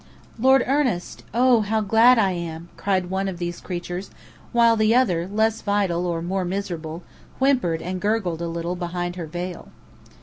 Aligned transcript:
"Lord 0.39 0.63
Ernest! 0.65 1.21
Oh, 1.31 1.61
how 1.61 1.79
glad 1.81 2.17
I 2.17 2.31
am!" 2.31 2.69
cried 2.75 3.11
one 3.11 3.27
of 3.27 3.37
these 3.37 3.61
creatures, 3.61 4.09
while 4.51 4.75
the 4.75 4.95
other, 4.95 5.27
less 5.27 5.61
vital 5.61 6.07
or 6.07 6.23
more 6.23 6.43
miserable, 6.43 7.03
whimpered 7.37 7.83
and 7.83 8.01
gurgled 8.01 8.41
a 8.41 8.47
little 8.47 8.75
behind 8.75 9.15
her 9.15 9.27
veil. 9.27 9.69